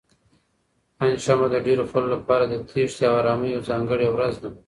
[0.97, 4.49] پنجشنبه د ډېرو خلکو لپاره د تېښتې او ارامۍ یوه ځانګړې ورځ ده.